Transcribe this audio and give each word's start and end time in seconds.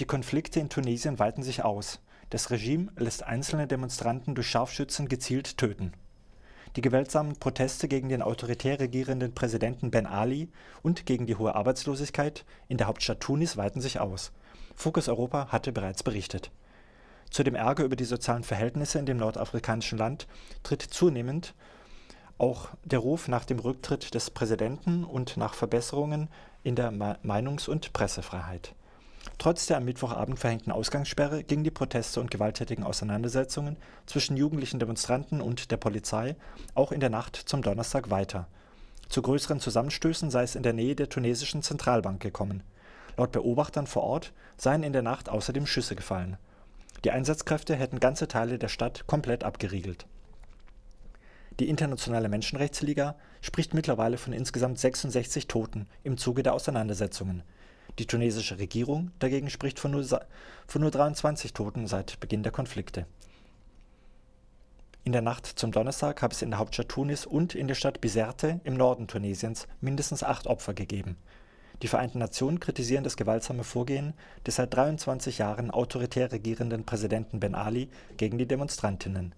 Die 0.00 0.06
Konflikte 0.06 0.58
in 0.58 0.68
Tunesien 0.68 1.20
weiten 1.20 1.42
sich 1.42 1.64
aus. 1.64 2.00
Das 2.30 2.50
Regime 2.50 2.90
lässt 2.96 3.22
einzelne 3.22 3.68
Demonstranten 3.68 4.34
durch 4.34 4.48
Scharfschützen 4.48 5.08
gezielt 5.08 5.56
töten. 5.56 5.92
Die 6.74 6.80
gewaltsamen 6.80 7.36
Proteste 7.36 7.86
gegen 7.86 8.08
den 8.08 8.20
autoritär 8.20 8.80
regierenden 8.80 9.34
Präsidenten 9.34 9.92
Ben 9.92 10.06
Ali 10.06 10.50
und 10.82 11.06
gegen 11.06 11.26
die 11.26 11.36
hohe 11.36 11.54
Arbeitslosigkeit 11.54 12.44
in 12.66 12.76
der 12.76 12.88
Hauptstadt 12.88 13.20
Tunis 13.20 13.56
weiten 13.56 13.80
sich 13.80 14.00
aus. 14.00 14.32
Focus 14.74 15.08
Europa 15.08 15.52
hatte 15.52 15.70
bereits 15.70 16.02
berichtet. 16.02 16.50
Zu 17.30 17.44
dem 17.44 17.54
Ärger 17.54 17.84
über 17.84 17.94
die 17.94 18.04
sozialen 18.04 18.42
Verhältnisse 18.42 18.98
in 18.98 19.06
dem 19.06 19.18
nordafrikanischen 19.18 19.98
Land 19.98 20.26
tritt 20.64 20.82
zunehmend 20.82 21.54
auch 22.36 22.70
der 22.84 22.98
Ruf 22.98 23.28
nach 23.28 23.44
dem 23.44 23.60
Rücktritt 23.60 24.12
des 24.14 24.30
Präsidenten 24.30 25.04
und 25.04 25.36
nach 25.36 25.54
Verbesserungen 25.54 26.28
in 26.64 26.74
der 26.74 26.90
Meinungs- 26.90 27.68
und 27.68 27.92
Pressefreiheit. 27.92 28.74
Trotz 29.38 29.66
der 29.66 29.78
am 29.78 29.84
Mittwochabend 29.84 30.38
verhängten 30.38 30.70
Ausgangssperre 30.70 31.44
gingen 31.44 31.64
die 31.64 31.70
Proteste 31.70 32.20
und 32.20 32.30
gewalttätigen 32.30 32.84
Auseinandersetzungen 32.84 33.76
zwischen 34.06 34.36
jugendlichen 34.36 34.78
Demonstranten 34.78 35.40
und 35.40 35.70
der 35.70 35.76
Polizei 35.76 36.36
auch 36.74 36.92
in 36.92 37.00
der 37.00 37.10
Nacht 37.10 37.36
zum 37.36 37.62
Donnerstag 37.62 38.10
weiter. 38.10 38.46
Zu 39.08 39.22
größeren 39.22 39.60
Zusammenstößen 39.60 40.30
sei 40.30 40.42
es 40.42 40.54
in 40.54 40.62
der 40.62 40.72
Nähe 40.72 40.94
der 40.94 41.08
tunesischen 41.08 41.62
Zentralbank 41.62 42.20
gekommen. 42.20 42.62
Laut 43.16 43.32
Beobachtern 43.32 43.86
vor 43.86 44.02
Ort 44.02 44.32
seien 44.56 44.82
in 44.82 44.92
der 44.92 45.02
Nacht 45.02 45.28
außerdem 45.28 45.66
Schüsse 45.66 45.94
gefallen. 45.94 46.36
Die 47.04 47.10
Einsatzkräfte 47.10 47.76
hätten 47.76 48.00
ganze 48.00 48.28
Teile 48.28 48.58
der 48.58 48.68
Stadt 48.68 49.06
komplett 49.06 49.44
abgeriegelt. 49.44 50.06
Die 51.60 51.68
Internationale 51.68 52.28
Menschenrechtsliga 52.28 53.14
spricht 53.40 53.74
mittlerweile 53.74 54.18
von 54.18 54.32
insgesamt 54.32 54.78
66 54.78 55.46
Toten 55.46 55.86
im 56.02 56.18
Zuge 56.18 56.42
der 56.42 56.54
Auseinandersetzungen. 56.54 57.42
Die 57.98 58.06
tunesische 58.06 58.58
Regierung 58.58 59.12
dagegen 59.18 59.50
spricht 59.50 59.78
von 59.78 59.92
nur, 59.92 60.04
von 60.66 60.80
nur 60.80 60.90
23 60.90 61.52
Toten 61.52 61.86
seit 61.86 62.18
Beginn 62.20 62.42
der 62.42 62.52
Konflikte. 62.52 63.06
In 65.04 65.12
der 65.12 65.22
Nacht 65.22 65.46
zum 65.46 65.70
Donnerstag 65.70 66.22
habe 66.22 66.32
es 66.32 66.42
in 66.42 66.50
der 66.50 66.58
Hauptstadt 66.58 66.88
Tunis 66.88 67.26
und 67.26 67.54
in 67.54 67.68
der 67.68 67.74
Stadt 67.74 68.00
Bizerte 68.00 68.60
im 68.64 68.74
Norden 68.74 69.06
Tunesiens 69.06 69.68
mindestens 69.80 70.22
acht 70.22 70.46
Opfer 70.46 70.72
gegeben. 70.72 71.16
Die 71.82 71.88
Vereinten 71.88 72.18
Nationen 72.18 72.58
kritisieren 72.58 73.04
das 73.04 73.16
gewaltsame 73.16 73.64
Vorgehen 73.64 74.14
des 74.46 74.56
seit 74.56 74.72
23 74.72 75.38
Jahren 75.38 75.70
autoritär 75.70 76.32
regierenden 76.32 76.84
Präsidenten 76.84 77.38
Ben 77.38 77.54
Ali 77.54 77.90
gegen 78.16 78.38
die 78.38 78.46
Demonstrantinnen. 78.46 79.34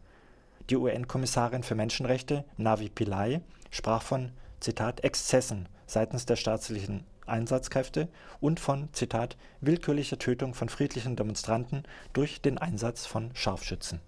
Die 0.70 0.76
UN-Kommissarin 0.76 1.62
für 1.62 1.74
Menschenrechte, 1.74 2.44
Navi 2.56 2.88
Pillay, 2.88 3.40
sprach 3.70 4.02
von 4.02 4.30
Zitat, 4.60 5.02
Exzessen 5.02 5.68
seitens 5.86 6.26
der 6.26 6.36
staatlichen 6.36 7.04
Einsatzkräfte 7.26 8.08
und 8.40 8.60
von 8.60 8.88
Zitat, 8.92 9.36
willkürlicher 9.60 10.18
Tötung 10.18 10.54
von 10.54 10.68
friedlichen 10.68 11.16
Demonstranten 11.16 11.82
durch 12.12 12.40
den 12.40 12.58
Einsatz 12.58 13.06
von 13.06 13.30
Scharfschützen. 13.34 14.00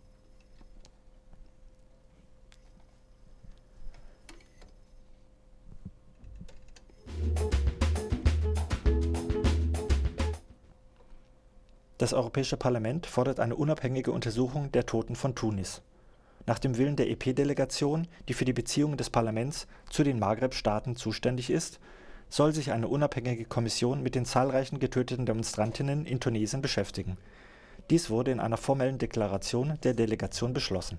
Das 11.99 12.13
Europäische 12.13 12.57
Parlament 12.57 13.07
fordert 13.07 13.41
eine 13.41 13.57
unabhängige 13.57 14.13
Untersuchung 14.13 14.71
der 14.71 14.87
Toten 14.87 15.17
von 15.17 15.35
Tunis. 15.35 15.83
Nach 16.47 16.61
dem 16.61 16.79
Willen 16.79 16.95
der 16.95 17.11
EP-Delegation, 17.11 18.07
die 18.29 18.35
für 18.35 18.45
die 18.45 18.53
Beziehungen 18.53 18.97
des 18.97 19.11
Parlaments 19.11 19.67
zu 19.91 20.05
den 20.05 20.21
Maghreb-Staaten 20.21 20.95
zuständig 20.95 21.51
ist, 21.51 21.81
soll 22.31 22.53
sich 22.53 22.73
eine 22.73 22.89
unabhängige 22.89 23.45
Kommission 23.45 24.03
mit 24.03 24.15
den 24.15 24.25
zahlreichen 24.25 24.79
getöteten 24.79 25.27
Demonstrantinnen 25.27 26.05
in 26.05 26.21
Tunesien 26.21 26.63
beschäftigen. 26.63 27.17
Dies 27.91 28.11
wurde 28.11 28.33
in 28.33 28.41
einer 28.41 28.59
formellen 28.59 28.99
Deklaration 28.99 29.79
der 29.83 29.95
Delegation 29.95 30.53
beschlossen. 30.53 30.99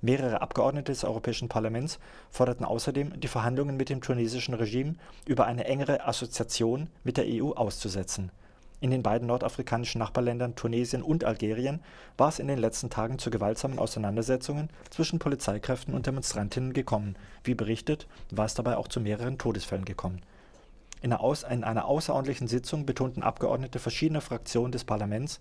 Mehrere 0.00 0.40
Abgeordnete 0.40 0.92
des 0.92 1.04
Europäischen 1.04 1.48
Parlaments 1.48 1.98
forderten 2.30 2.64
außerdem, 2.64 3.20
die 3.20 3.28
Verhandlungen 3.28 3.76
mit 3.76 3.88
dem 3.88 4.00
tunesischen 4.00 4.54
Regime 4.54 4.96
über 5.26 5.46
eine 5.46 5.64
engere 5.64 6.06
Assoziation 6.06 6.88
mit 7.04 7.16
der 7.16 7.26
EU 7.26 7.52
auszusetzen. 7.52 8.30
In 8.80 8.90
den 8.90 9.02
beiden 9.02 9.28
nordafrikanischen 9.28 9.98
Nachbarländern 9.98 10.56
Tunesien 10.56 11.02
und 11.02 11.24
Algerien 11.24 11.80
war 12.18 12.28
es 12.28 12.38
in 12.38 12.48
den 12.48 12.58
letzten 12.58 12.90
Tagen 12.90 13.18
zu 13.18 13.30
gewaltsamen 13.30 13.78
Auseinandersetzungen 13.78 14.68
zwischen 14.90 15.18
Polizeikräften 15.18 15.94
und 15.94 16.06
Demonstrantinnen 16.06 16.74
gekommen. 16.74 17.16
Wie 17.44 17.54
berichtet, 17.54 18.06
war 18.30 18.44
es 18.44 18.54
dabei 18.54 18.76
auch 18.76 18.88
zu 18.88 19.00
mehreren 19.00 19.38
Todesfällen 19.38 19.86
gekommen 19.86 20.20
in 21.04 21.64
einer 21.64 21.84
außerordentlichen 21.84 22.48
Sitzung 22.48 22.86
betonten 22.86 23.22
Abgeordnete 23.22 23.78
verschiedener 23.78 24.22
Fraktionen 24.22 24.72
des 24.72 24.84
Parlaments, 24.84 25.40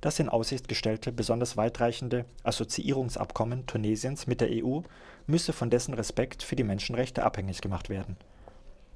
das 0.00 0.18
in 0.18 0.28
Aussicht 0.28 0.68
gestellte 0.68 1.12
besonders 1.12 1.56
weitreichende 1.56 2.24
Assoziierungsabkommen 2.42 3.66
Tunesiens 3.66 4.26
mit 4.26 4.40
der 4.40 4.48
EU 4.50 4.80
müsse 5.26 5.52
von 5.52 5.70
dessen 5.70 5.94
Respekt 5.94 6.42
für 6.42 6.56
die 6.56 6.64
Menschenrechte 6.64 7.24
abhängig 7.24 7.60
gemacht 7.60 7.88
werden. 7.88 8.16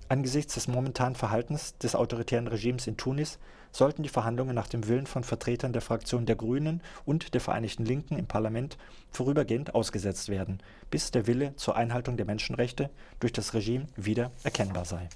Angesichts 0.08 0.54
des 0.54 0.66
momentanen 0.66 1.14
Verhaltens 1.14 1.78
des 1.78 1.94
autoritären 1.94 2.48
Regimes 2.48 2.88
in 2.88 2.96
Tunis 2.96 3.38
sollten 3.70 4.02
die 4.02 4.08
Verhandlungen 4.08 4.56
nach 4.56 4.66
dem 4.66 4.88
Willen 4.88 5.06
von 5.06 5.22
Vertretern 5.22 5.72
der 5.72 5.82
Fraktion 5.82 6.26
der 6.26 6.34
Grünen 6.34 6.82
und 7.04 7.34
der 7.34 7.40
Vereinigten 7.40 7.84
Linken 7.84 8.18
im 8.18 8.26
Parlament 8.26 8.76
vorübergehend 9.12 9.76
ausgesetzt 9.76 10.28
werden, 10.28 10.58
bis 10.90 11.12
der 11.12 11.28
Wille 11.28 11.54
zur 11.54 11.76
Einhaltung 11.76 12.16
der 12.16 12.26
Menschenrechte 12.26 12.90
durch 13.20 13.32
das 13.32 13.54
Regime 13.54 13.86
wieder 13.96 14.32
erkennbar 14.42 14.84
sei 14.84 15.08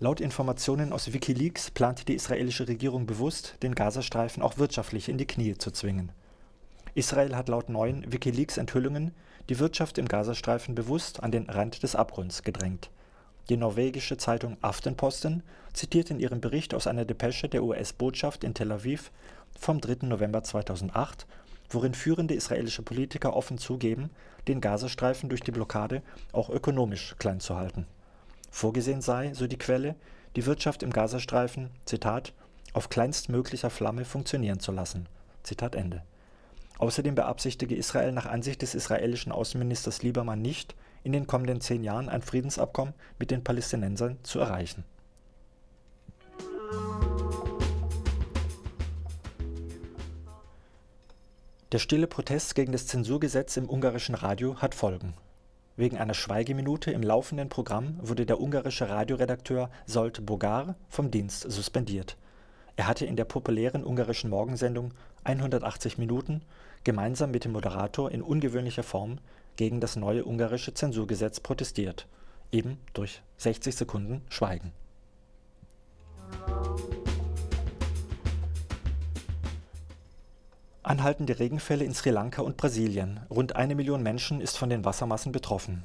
Laut 0.00 0.20
Informationen 0.20 0.92
aus 0.92 1.12
Wikileaks 1.12 1.72
plant 1.72 2.06
die 2.06 2.14
israelische 2.14 2.68
Regierung 2.68 3.06
bewusst, 3.06 3.56
den 3.64 3.74
Gazastreifen 3.74 4.44
auch 4.44 4.56
wirtschaftlich 4.56 5.08
in 5.08 5.18
die 5.18 5.26
Knie 5.26 5.58
zu 5.58 5.72
zwingen. 5.72 6.12
Israel 6.94 7.34
hat 7.34 7.48
laut 7.48 7.68
neuen 7.68 8.12
Wikileaks-Enthüllungen 8.12 9.12
die 9.48 9.58
Wirtschaft 9.58 9.98
im 9.98 10.06
Gazastreifen 10.06 10.76
bewusst 10.76 11.22
an 11.22 11.32
den 11.32 11.50
Rand 11.50 11.82
des 11.82 11.96
Abgrunds 11.96 12.44
gedrängt. 12.44 12.90
Die 13.48 13.56
norwegische 13.56 14.16
Zeitung 14.18 14.56
Aftenposten 14.60 15.42
zitiert 15.72 16.10
in 16.10 16.20
ihrem 16.20 16.40
Bericht 16.40 16.74
aus 16.74 16.86
einer 16.86 17.04
Depesche 17.04 17.48
der 17.48 17.64
US-Botschaft 17.64 18.44
in 18.44 18.54
Tel 18.54 18.70
Aviv 18.70 19.10
vom 19.58 19.80
3. 19.80 20.06
November 20.06 20.44
2008 20.44 21.26
worin 21.70 21.94
führende 21.94 22.34
israelische 22.34 22.82
Politiker 22.82 23.34
offen 23.34 23.58
zugeben, 23.58 24.10
den 24.46 24.60
Gazastreifen 24.60 25.28
durch 25.28 25.42
die 25.42 25.50
Blockade 25.50 26.02
auch 26.32 26.50
ökonomisch 26.50 27.14
klein 27.18 27.40
zu 27.40 27.56
halten. 27.56 27.86
Vorgesehen 28.50 29.02
sei, 29.02 29.34
so 29.34 29.46
die 29.46 29.58
Quelle, 29.58 29.94
die 30.36 30.46
Wirtschaft 30.46 30.82
im 30.82 30.92
Gazastreifen, 30.92 31.70
Zitat, 31.84 32.32
auf 32.72 32.88
kleinstmöglicher 32.88 33.70
Flamme 33.70 34.04
funktionieren 34.04 34.60
zu 34.60 34.72
lassen. 34.72 35.06
Zitat 35.42 35.74
Ende. 35.74 36.02
Außerdem 36.78 37.14
beabsichtige 37.14 37.74
Israel 37.74 38.12
nach 38.12 38.26
Ansicht 38.26 38.62
des 38.62 38.74
israelischen 38.74 39.32
Außenministers 39.32 40.02
Liebermann 40.02 40.40
nicht, 40.40 40.74
in 41.02 41.12
den 41.12 41.26
kommenden 41.26 41.60
zehn 41.60 41.82
Jahren 41.82 42.08
ein 42.08 42.22
Friedensabkommen 42.22 42.94
mit 43.18 43.30
den 43.30 43.42
Palästinensern 43.42 44.18
zu 44.22 44.38
erreichen 44.38 44.84
Der 51.78 51.82
stille 51.82 52.08
Protest 52.08 52.56
gegen 52.56 52.72
das 52.72 52.88
Zensurgesetz 52.88 53.56
im 53.56 53.70
ungarischen 53.70 54.16
Radio 54.16 54.56
hat 54.56 54.74
Folgen. 54.74 55.14
Wegen 55.76 55.96
einer 55.96 56.12
Schweigeminute 56.12 56.90
im 56.90 57.04
laufenden 57.04 57.48
Programm 57.48 58.00
wurde 58.02 58.26
der 58.26 58.40
ungarische 58.40 58.88
Radioredakteur 58.88 59.70
Solt 59.86 60.26
Bogar 60.26 60.74
vom 60.88 61.12
Dienst 61.12 61.48
suspendiert. 61.48 62.16
Er 62.74 62.88
hatte 62.88 63.06
in 63.06 63.14
der 63.14 63.26
populären 63.26 63.84
ungarischen 63.84 64.28
Morgensendung 64.28 64.92
180 65.22 65.98
Minuten 65.98 66.42
gemeinsam 66.82 67.30
mit 67.30 67.44
dem 67.44 67.52
Moderator 67.52 68.10
in 68.10 68.22
ungewöhnlicher 68.22 68.82
Form 68.82 69.18
gegen 69.54 69.78
das 69.78 69.94
neue 69.94 70.24
ungarische 70.24 70.74
Zensurgesetz 70.74 71.38
protestiert, 71.38 72.08
eben 72.50 72.78
durch 72.92 73.22
60 73.36 73.76
Sekunden 73.76 74.22
Schweigen 74.30 74.72
Anhaltende 80.88 81.38
Regenfälle 81.38 81.84
in 81.84 81.92
Sri 81.92 82.08
Lanka 82.08 82.40
und 82.40 82.56
Brasilien. 82.56 83.20
Rund 83.28 83.56
eine 83.56 83.74
Million 83.74 84.02
Menschen 84.02 84.40
ist 84.40 84.56
von 84.56 84.70
den 84.70 84.86
Wassermassen 84.86 85.32
betroffen. 85.32 85.84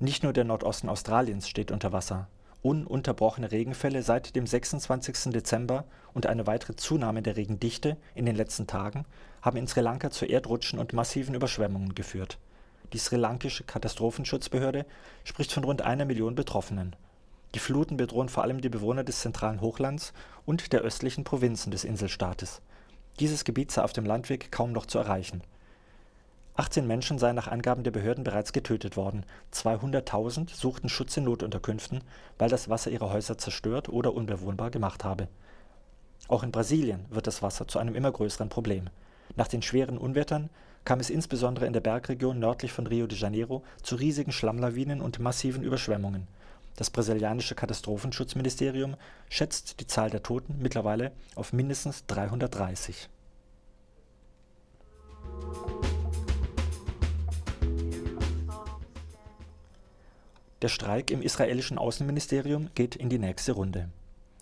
Nicht 0.00 0.22
nur 0.22 0.34
der 0.34 0.44
Nordosten 0.44 0.90
Australiens 0.90 1.48
steht 1.48 1.70
unter 1.70 1.92
Wasser. 1.92 2.28
Ununterbrochene 2.60 3.50
Regenfälle 3.50 4.02
seit 4.02 4.36
dem 4.36 4.46
26. 4.46 5.32
Dezember 5.32 5.86
und 6.12 6.26
eine 6.26 6.46
weitere 6.46 6.76
Zunahme 6.76 7.22
der 7.22 7.38
Regendichte 7.38 7.96
in 8.14 8.26
den 8.26 8.36
letzten 8.36 8.66
Tagen 8.66 9.06
haben 9.40 9.56
in 9.56 9.66
Sri 9.66 9.80
Lanka 9.80 10.10
zu 10.10 10.26
Erdrutschen 10.26 10.78
und 10.78 10.92
massiven 10.92 11.34
Überschwemmungen 11.34 11.94
geführt. 11.94 12.36
Die 12.92 12.98
sri 12.98 13.16
lankische 13.16 13.64
Katastrophenschutzbehörde 13.64 14.84
spricht 15.24 15.52
von 15.52 15.64
rund 15.64 15.80
einer 15.80 16.04
Million 16.04 16.34
Betroffenen. 16.34 16.94
Die 17.54 17.60
Fluten 17.60 17.96
bedrohen 17.96 18.28
vor 18.28 18.42
allem 18.42 18.60
die 18.60 18.68
Bewohner 18.68 19.04
des 19.04 19.20
zentralen 19.20 19.62
Hochlands 19.62 20.12
und 20.44 20.74
der 20.74 20.82
östlichen 20.82 21.24
Provinzen 21.24 21.70
des 21.70 21.84
Inselstaates 21.84 22.60
dieses 23.20 23.44
Gebiet 23.44 23.70
sei 23.70 23.82
auf 23.82 23.92
dem 23.92 24.06
Landweg 24.06 24.50
kaum 24.52 24.72
noch 24.72 24.86
zu 24.86 24.98
erreichen. 24.98 25.42
18 26.58 26.88
Menschen 26.88 27.18
seien 27.18 27.36
nach 27.36 27.46
Angaben 27.46 27.84
der 27.84 27.92
Behörden 27.92 28.24
bereits 28.24 28.52
getötet 28.52 28.96
worden, 28.96 29.24
200.000 29.52 30.52
suchten 30.52 30.88
Schutz 30.88 31.16
in 31.16 31.24
Notunterkünften, 31.24 32.02
weil 32.36 32.48
das 32.48 32.68
Wasser 32.68 32.90
ihre 32.90 33.12
Häuser 33.12 33.38
zerstört 33.38 33.88
oder 33.88 34.12
unbewohnbar 34.12 34.70
gemacht 34.70 35.04
habe. 35.04 35.28
Auch 36.26 36.42
in 36.42 36.50
Brasilien 36.50 37.04
wird 37.10 37.28
das 37.28 37.42
Wasser 37.42 37.68
zu 37.68 37.78
einem 37.78 37.94
immer 37.94 38.10
größeren 38.10 38.48
Problem. 38.48 38.90
Nach 39.36 39.46
den 39.46 39.62
schweren 39.62 39.98
Unwettern 39.98 40.50
kam 40.84 40.98
es 40.98 41.10
insbesondere 41.10 41.66
in 41.66 41.72
der 41.72 41.80
Bergregion 41.80 42.40
nördlich 42.40 42.72
von 42.72 42.86
Rio 42.86 43.06
de 43.06 43.16
Janeiro 43.16 43.62
zu 43.82 43.94
riesigen 43.94 44.32
Schlammlawinen 44.32 45.00
und 45.00 45.20
massiven 45.20 45.62
Überschwemmungen. 45.62 46.26
Das 46.78 46.90
brasilianische 46.90 47.56
Katastrophenschutzministerium 47.56 48.94
schätzt 49.28 49.80
die 49.80 49.88
Zahl 49.88 50.10
der 50.10 50.22
Toten 50.22 50.58
mittlerweile 50.60 51.10
auf 51.34 51.52
mindestens 51.52 52.06
330. 52.06 53.08
Der 60.62 60.68
Streik 60.68 61.10
im 61.10 61.20
israelischen 61.20 61.78
Außenministerium 61.78 62.70
geht 62.76 62.94
in 62.94 63.08
die 63.08 63.18
nächste 63.18 63.50
Runde. 63.50 63.88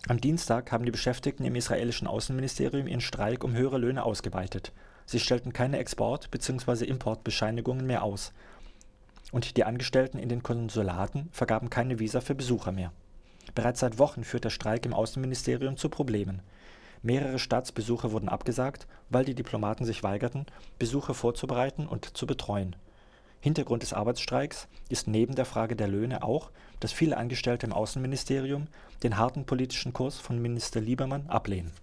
Am 0.07 0.21
Dienstag 0.21 0.71
haben 0.71 0.85
die 0.85 0.91
Beschäftigten 0.91 1.43
im 1.43 1.55
israelischen 1.55 2.05
Außenministerium 2.05 2.85
ihren 2.85 3.01
Streik 3.01 3.43
um 3.43 3.55
höhere 3.55 3.79
Löhne 3.79 4.03
ausgeweitet. 4.03 4.73
Sie 5.07 5.19
stellten 5.19 5.53
keine 5.53 5.79
Export 5.79 6.29
bzw. 6.29 6.85
Importbescheinigungen 6.85 7.87
mehr 7.87 8.03
aus. 8.03 8.31
Und 9.31 9.57
die 9.57 9.63
Angestellten 9.63 10.19
in 10.19 10.29
den 10.29 10.43
Konsulaten 10.43 11.29
vergaben 11.31 11.69
keine 11.69 11.99
Visa 11.99 12.21
für 12.21 12.35
Besucher 12.35 12.71
mehr. 12.71 12.91
Bereits 13.55 13.81
seit 13.81 13.97
Wochen 13.99 14.23
führt 14.23 14.45
der 14.45 14.49
Streik 14.49 14.85
im 14.85 14.93
Außenministerium 14.93 15.77
zu 15.77 15.89
Problemen. 15.89 16.41
Mehrere 17.01 17.39
Staatsbesuche 17.39 18.11
wurden 18.11 18.29
abgesagt, 18.29 18.87
weil 19.09 19.25
die 19.25 19.35
Diplomaten 19.35 19.85
sich 19.85 20.03
weigerten, 20.03 20.45
Besuche 20.79 21.13
vorzubereiten 21.13 21.87
und 21.87 22.17
zu 22.17 22.25
betreuen 22.25 22.75
Hintergrund 23.39 23.83
des 23.83 23.93
Arbeitsstreiks 23.93 24.67
ist 24.89 25.07
neben 25.07 25.35
der 25.35 25.45
Frage 25.45 25.75
der 25.75 25.87
Löhne 25.87 26.23
auch, 26.23 26.51
dass 26.79 26.91
viele 26.91 27.17
Angestellte 27.17 27.65
im 27.65 27.73
Außenministerium 27.73 28.67
den 29.03 29.17
harten 29.17 29.45
politischen 29.45 29.93
Kurs 29.93 30.17
von 30.17 30.41
Minister 30.41 30.81
Liebermann 30.81 31.27
ablehnen 31.27 31.71